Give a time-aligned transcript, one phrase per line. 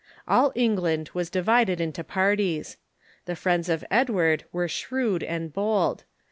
[0.27, 2.77] All England was divided into parties.
[3.25, 6.05] The friends of Edward were' shrewd and bold.